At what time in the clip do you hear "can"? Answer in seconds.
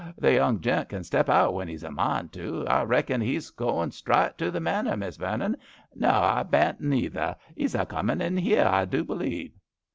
0.89-1.03